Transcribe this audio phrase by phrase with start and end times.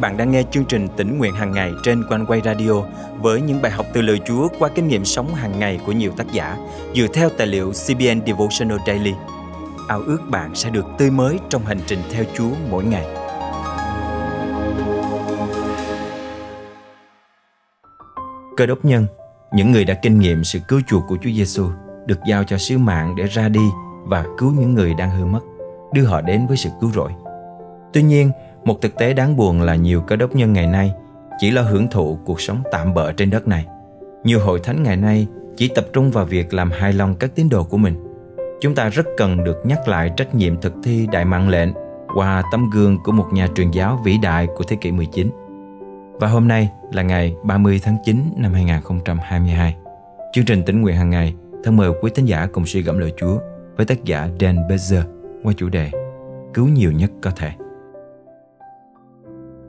[0.00, 2.82] bạn đang nghe chương trình tỉnh nguyện hàng ngày trên quanh quay radio
[3.20, 6.12] với những bài học từ lời Chúa qua kinh nghiệm sống hàng ngày của nhiều
[6.16, 6.56] tác giả
[6.94, 9.14] dựa theo tài liệu CBN Devotional Daily.
[9.88, 13.06] Ao ước bạn sẽ được tươi mới trong hành trình theo Chúa mỗi ngày.
[18.56, 19.06] Cơ đốc nhân,
[19.52, 21.68] những người đã kinh nghiệm sự cứu chuộc của Chúa Giêsu
[22.06, 23.68] được giao cho sứ mạng để ra đi
[24.04, 25.40] và cứu những người đang hư mất,
[25.92, 27.12] đưa họ đến với sự cứu rỗi.
[27.92, 28.30] Tuy nhiên,
[28.64, 30.92] một thực tế đáng buồn là nhiều cơ đốc nhân ngày nay
[31.38, 33.66] chỉ lo hưởng thụ cuộc sống tạm bợ trên đất này.
[34.24, 37.48] Nhiều hội thánh ngày nay chỉ tập trung vào việc làm hài lòng các tín
[37.48, 37.94] đồ của mình.
[38.60, 41.68] Chúng ta rất cần được nhắc lại trách nhiệm thực thi đại mạng lệnh
[42.14, 45.30] qua tấm gương của một nhà truyền giáo vĩ đại của thế kỷ 19.
[46.12, 49.76] Và hôm nay là ngày 30 tháng 9 năm 2022.
[50.32, 53.12] Chương trình tính nguyện hàng ngày thân mời quý tín giả cùng suy gẫm lời
[53.16, 53.38] Chúa
[53.76, 55.02] với tác giả Dan Bezer
[55.42, 55.90] qua chủ đề
[56.54, 57.50] Cứu nhiều nhất có thể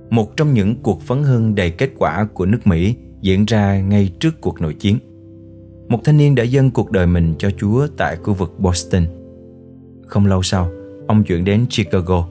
[0.09, 4.11] một trong những cuộc phấn hưng đầy kết quả của nước Mỹ diễn ra ngay
[4.19, 4.97] trước cuộc nội chiến.
[5.87, 9.03] Một thanh niên đã dâng cuộc đời mình cho Chúa tại khu vực Boston.
[10.07, 10.71] Không lâu sau,
[11.07, 12.27] ông chuyển đến Chicago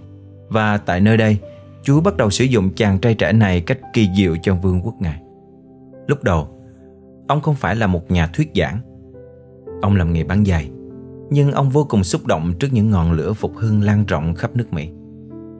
[0.49, 1.39] và tại nơi đây,
[1.83, 4.95] Chúa bắt đầu sử dụng chàng trai trẻ này cách kỳ diệu cho vương quốc
[5.01, 5.23] Ngài.
[6.07, 6.49] Lúc đầu,
[7.29, 8.81] ông không phải là một nhà thuyết giảng.
[9.83, 10.71] Ông làm nghề bán giày,
[11.31, 14.57] nhưng ông vô cùng xúc động trước những ngọn lửa phục hưng lan rộng khắp
[14.57, 14.89] nước Mỹ.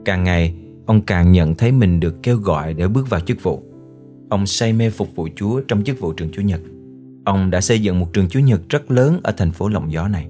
[0.05, 0.55] Càng ngày,
[0.89, 3.63] ông càng nhận thấy mình được kêu gọi để bước vào chức vụ.
[4.29, 6.61] Ông say mê phục vụ Chúa trong chức vụ trường Chúa Nhật.
[7.25, 10.07] Ông đã xây dựng một trường Chúa Nhật rất lớn ở thành phố Lộng Gió
[10.07, 10.27] này.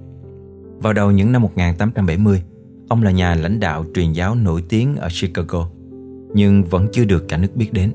[0.78, 2.42] Vào đầu những năm 1870,
[2.88, 5.68] ông là nhà lãnh đạo truyền giáo nổi tiếng ở Chicago,
[6.34, 7.92] nhưng vẫn chưa được cả nước biết đến.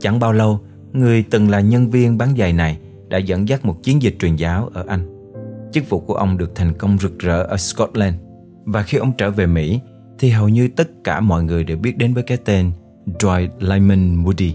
[0.00, 0.60] Chẳng bao lâu,
[0.92, 4.36] người từng là nhân viên bán giày này đã dẫn dắt một chiến dịch truyền
[4.36, 5.30] giáo ở Anh.
[5.72, 8.16] Chức vụ của ông được thành công rực rỡ ở Scotland
[8.64, 9.80] và khi ông trở về Mỹ,
[10.18, 12.70] thì hầu như tất cả mọi người đều biết đến với cái tên
[13.06, 14.54] Dwight Lyman Moody.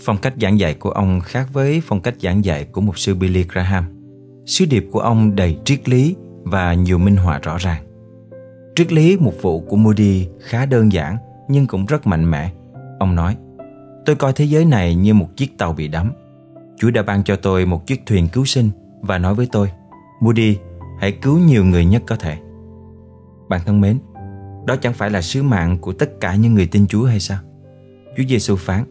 [0.00, 3.14] Phong cách giảng dạy của ông khác với phong cách giảng dạy của mục sư
[3.14, 3.84] Billy Graham.
[4.46, 7.84] Sứ điệp của ông đầy triết lý và nhiều minh họa rõ ràng.
[8.76, 11.16] Triết lý mục vụ của Moody khá đơn giản
[11.48, 12.52] nhưng cũng rất mạnh mẽ.
[12.98, 13.36] Ông nói,
[14.06, 16.12] tôi coi thế giới này như một chiếc tàu bị đắm.
[16.78, 19.70] Chúa đã ban cho tôi một chiếc thuyền cứu sinh và nói với tôi,
[20.20, 20.58] Moody,
[21.00, 22.38] hãy cứu nhiều người nhất có thể.
[23.48, 23.98] Bạn thân mến,
[24.66, 27.38] đó chẳng phải là sứ mạng của tất cả những người tin Chúa hay sao?
[28.16, 28.84] Chúa Giêsu phán,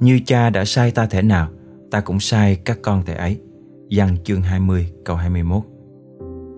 [0.00, 1.48] như cha đã sai ta thể nào,
[1.90, 3.40] ta cũng sai các con thể ấy.
[3.88, 5.62] Giăng chương 20 câu 21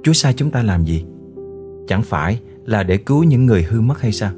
[0.03, 1.05] Chúa sai chúng ta làm gì?
[1.89, 4.33] Chẳng phải là để cứu những người hư mất hay sao?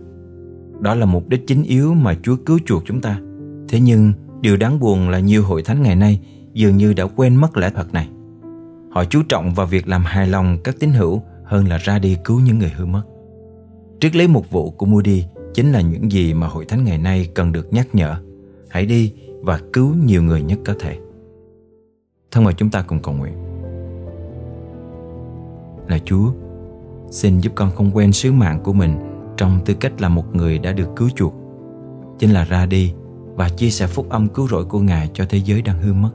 [0.80, 3.20] Đó là mục đích chính yếu mà Chúa cứu chuộc chúng ta.
[3.68, 6.20] Thế nhưng điều đáng buồn là nhiều hội thánh ngày nay
[6.52, 8.08] dường như đã quên mất lẽ thật này.
[8.90, 12.16] Họ chú trọng vào việc làm hài lòng các tín hữu hơn là ra đi
[12.24, 13.02] cứu những người hư mất.
[14.04, 17.28] Triết lý mục vụ của Moody chính là những gì mà hội thánh ngày nay
[17.34, 18.16] cần được nhắc nhở.
[18.68, 20.98] Hãy đi và cứu nhiều người nhất có thể.
[22.30, 23.34] Thân mời chúng ta cùng cầu nguyện.
[25.88, 26.32] Là Chúa,
[27.10, 28.96] xin giúp con không quên sứ mạng của mình
[29.36, 31.34] trong tư cách là một người đã được cứu chuộc.
[32.18, 32.92] Chính là ra đi
[33.34, 36.10] và chia sẻ phúc âm cứu rỗi của Ngài cho thế giới đang hư mất.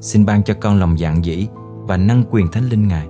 [0.00, 1.46] Xin ban cho con lòng dạng dĩ
[1.82, 3.06] và năng quyền thánh linh Ngài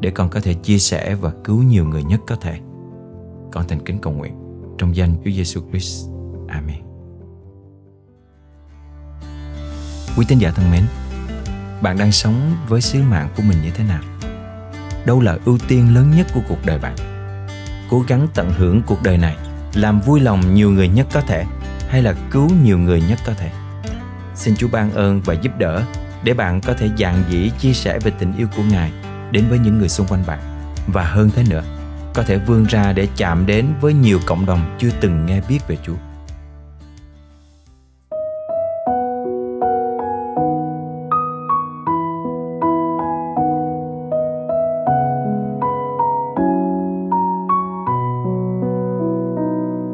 [0.00, 2.60] để con có thể chia sẻ và cứu nhiều người nhất có thể.
[3.52, 4.34] Con thành kính cầu nguyện
[4.78, 6.08] trong danh Chúa Giêsu Christ.
[6.48, 6.76] Amen.
[10.16, 10.82] Quý tín giả thân mến,
[11.82, 14.02] bạn đang sống với sứ mạng của mình như thế nào?
[15.06, 16.96] Đâu là ưu tiên lớn nhất của cuộc đời bạn?
[17.90, 19.36] Cố gắng tận hưởng cuộc đời này,
[19.74, 21.44] làm vui lòng nhiều người nhất có thể
[21.88, 23.50] hay là cứu nhiều người nhất có thể?
[24.34, 25.82] Xin Chúa ban ơn và giúp đỡ
[26.24, 28.92] để bạn có thể dạng dĩ chia sẻ về tình yêu của Ngài
[29.30, 30.40] đến với những người xung quanh bạn
[30.86, 31.62] và hơn thế nữa
[32.20, 35.58] có thể vươn ra để chạm đến với nhiều cộng đồng chưa từng nghe biết
[35.68, 35.92] về Chúa.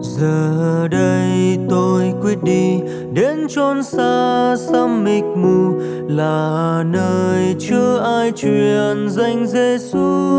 [0.00, 2.80] giờ đây tôi quyết đi
[3.12, 10.36] đến chốn xa xăm mịt mù, là nơi chưa ai truyền danh Giêsu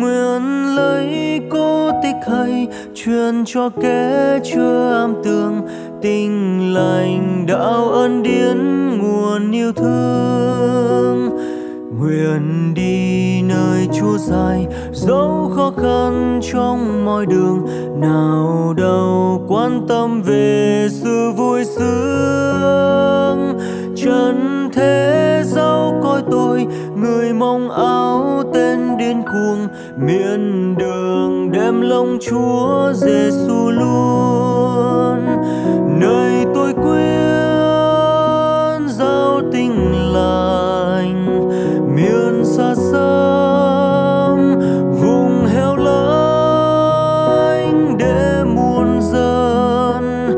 [0.00, 5.60] nguyện lấy cô tích hay, truyền cho kẻ chưa am tường.
[6.02, 8.58] Tình lành, đạo ân điển,
[8.98, 11.30] nguồn yêu thương.
[11.98, 17.66] Nguyện đi nơi chúa dài, dẫu khó khăn trong mọi đường.
[18.00, 23.58] Nào đâu quan tâm về sự vui sướng
[23.96, 25.29] trần thế
[29.10, 29.68] điên cuồng
[30.06, 35.26] miền đường đem lòng chúa giêsu luôn.
[36.00, 36.98] Nơi tôi quyến
[38.88, 41.48] giao tình lành
[41.96, 44.58] miền xa xăm,
[45.00, 46.76] vùng heo lánh
[47.98, 50.30] để muôn dân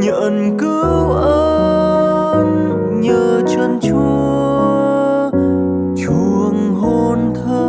[0.00, 2.70] nhận cứu ơn
[3.00, 5.30] nhờ chân chúa
[5.96, 7.65] chuông hôn thơ.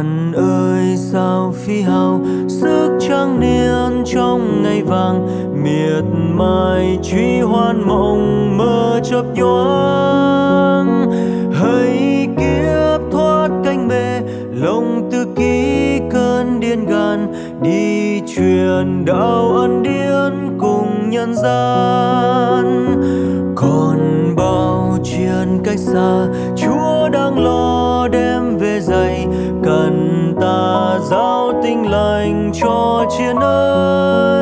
[0.00, 2.20] Bạn ơi, sao phi hào?
[2.48, 5.26] Sức trăng niên trong ngày vàng,
[5.64, 6.04] miệt
[6.34, 11.10] mài truy hoan mộng mơ chớp nhoáng.
[11.52, 14.20] Hãy kiếp thoát canh bề
[14.54, 17.32] lòng tư ký cơn điên gan,
[17.62, 22.96] đi truyền đạo ân điển cùng nhân gian.
[23.56, 23.98] Còn
[24.36, 26.26] bao chuyện cách xa,
[26.56, 27.69] chúa đang lo
[32.52, 34.39] cho chiến ơi.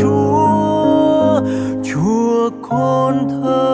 [0.00, 1.40] Chúa
[1.84, 3.64] chúa thân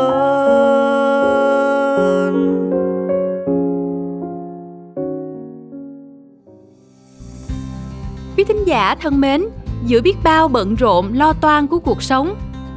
[8.37, 9.45] Quý thính giả thân mến,
[9.87, 12.35] giữa biết bao bận rộn lo toan của cuộc sống,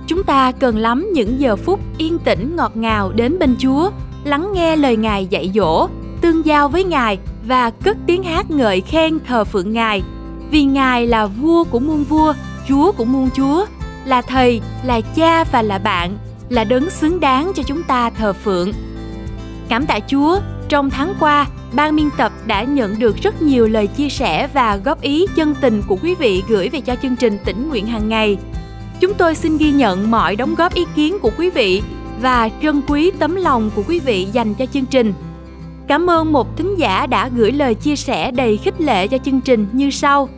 [0.08, 3.90] chúng ta cần lắm những giờ phút yên tĩnh ngọt ngào đến bên Chúa,
[4.24, 5.88] lắng nghe lời Ngài dạy dỗ,
[6.22, 10.04] tương giao với Ngài và cất tiếng hát ngợi khen thờ phượng Ngài.
[10.52, 12.34] Vì Ngài là vua của muôn vua,
[12.68, 13.66] Chúa của muôn chúa,
[14.06, 16.18] là thầy, là cha và là bạn,
[16.50, 18.72] là đấng xứng đáng cho chúng ta thờ phượng.
[19.70, 20.40] Cảm tạ Chúa,
[20.70, 24.78] trong tháng qua, ban biên tập đã nhận được rất nhiều lời chia sẻ và
[24.78, 28.10] góp ý chân tình của quý vị gửi về cho chương trình tỉnh nguyện hàng
[28.10, 28.38] ngày.
[29.00, 31.82] Chúng tôi xin ghi nhận mọi đóng góp ý kiến của quý vị
[32.22, 35.14] và trân quý tấm lòng của quý vị dành cho chương trình.
[35.88, 39.42] Cảm ơn một thính giả đã gửi lời chia sẻ đầy khích lệ cho chương
[39.42, 40.30] trình như sau.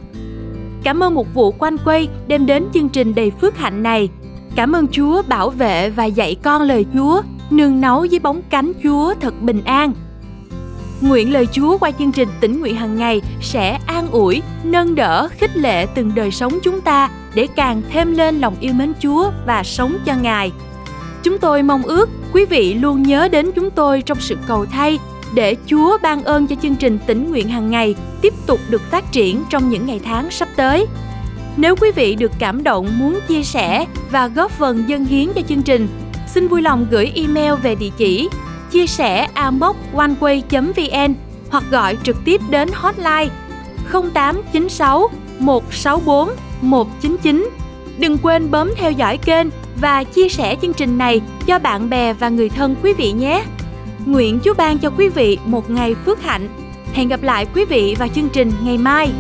[0.86, 4.10] Cảm ơn một vụ quanh quay đem đến chương trình đầy phước hạnh này.
[4.56, 8.72] Cảm ơn Chúa bảo vệ và dạy con lời Chúa, nương náu dưới bóng cánh
[8.84, 9.94] Chúa thật bình an.
[11.02, 15.28] Nguyện lời Chúa qua chương trình tỉnh nguyện hàng ngày sẽ an ủi, nâng đỡ,
[15.38, 19.32] khích lệ từng đời sống chúng ta để càng thêm lên lòng yêu mến Chúa
[19.46, 20.52] và sống cho Ngài.
[21.24, 25.00] Chúng tôi mong ước quý vị luôn nhớ đến chúng tôi trong sự cầu thay
[25.36, 29.12] để Chúa ban ơn cho chương trình tỉnh nguyện hàng ngày tiếp tục được phát
[29.12, 30.86] triển trong những ngày tháng sắp tới.
[31.58, 35.42] Nếu quý vị được cảm động muốn chia sẻ và góp phần dân hiến cho
[35.42, 35.88] chương trình,
[36.28, 38.30] xin vui lòng gửi email về địa chỉ
[38.72, 41.14] chia sẻ amoconeway.vn
[41.50, 43.30] hoặc gọi trực tiếp đến hotline
[43.92, 46.30] 0896 164
[46.62, 47.50] 199.
[47.98, 49.48] Đừng quên bấm theo dõi kênh
[49.82, 53.44] và chia sẻ chương trình này cho bạn bè và người thân quý vị nhé.
[54.06, 56.48] Nguyện Chúa ban cho quý vị một ngày phước hạnh.
[56.94, 59.12] Hẹn gặp lại quý vị vào chương trình ngày mai.